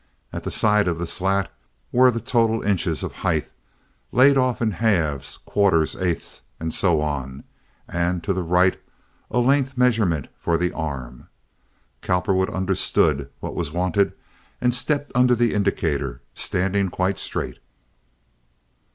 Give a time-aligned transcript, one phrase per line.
[0.33, 1.51] At the side of the slat
[1.91, 3.51] were the total inches of height,
[4.11, 7.43] laid off in halves, quarters, eighths, and so on,
[7.87, 8.81] and to the right
[9.29, 11.27] a length measurement for the arm.
[12.01, 14.13] Cowperwood understood what was wanted
[14.59, 17.59] and stepped under the indicator, standing quite straight.